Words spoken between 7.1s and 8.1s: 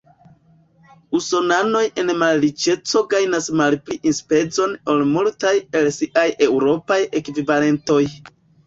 ekvivalentoj.